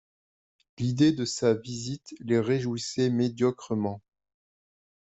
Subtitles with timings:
[0.79, 4.01] L'idée de sa visite les réjouissait médiocrement.